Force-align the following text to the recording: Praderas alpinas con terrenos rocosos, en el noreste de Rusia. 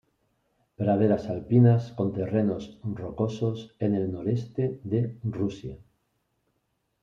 Praderas 0.77 1.27
alpinas 1.33 1.91
con 1.91 2.11
terrenos 2.11 2.79
rocosos, 2.83 3.75
en 3.77 3.93
el 3.93 4.11
noreste 4.11 4.79
de 4.83 5.15
Rusia. 5.23 5.77